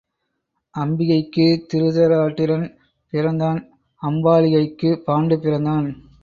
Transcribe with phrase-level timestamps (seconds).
[0.75, 2.65] அம்பிகைக்குத் திருதராட்டிரன்
[3.13, 3.59] பிறந்தான்
[4.01, 5.87] அம் பாலிகைக்குப் பாண்டு பிறந்தான்.